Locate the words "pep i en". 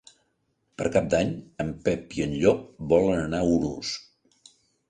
1.89-2.35